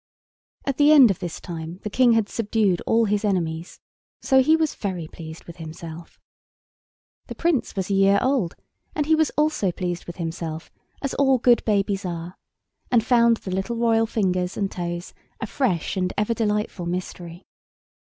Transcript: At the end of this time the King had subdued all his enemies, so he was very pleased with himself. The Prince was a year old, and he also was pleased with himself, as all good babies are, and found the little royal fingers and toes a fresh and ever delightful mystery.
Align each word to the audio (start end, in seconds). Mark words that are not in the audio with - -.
At 0.65 0.77
the 0.77 0.91
end 0.91 1.11
of 1.11 1.19
this 1.19 1.39
time 1.39 1.77
the 1.83 1.89
King 1.91 2.13
had 2.13 2.27
subdued 2.27 2.81
all 2.87 3.05
his 3.05 3.23
enemies, 3.23 3.79
so 4.19 4.41
he 4.41 4.55
was 4.55 4.73
very 4.73 5.07
pleased 5.07 5.43
with 5.43 5.57
himself. 5.57 6.19
The 7.27 7.35
Prince 7.35 7.75
was 7.75 7.91
a 7.91 7.93
year 7.93 8.17
old, 8.19 8.55
and 8.95 9.05
he 9.05 9.15
also 9.37 9.67
was 9.67 9.73
pleased 9.77 10.05
with 10.05 10.15
himself, 10.15 10.71
as 11.03 11.13
all 11.13 11.37
good 11.37 11.63
babies 11.65 12.03
are, 12.03 12.35
and 12.89 13.05
found 13.05 13.37
the 13.37 13.51
little 13.51 13.75
royal 13.75 14.07
fingers 14.07 14.57
and 14.57 14.71
toes 14.71 15.13
a 15.39 15.45
fresh 15.45 15.95
and 15.95 16.11
ever 16.17 16.33
delightful 16.33 16.87
mystery. 16.87 17.45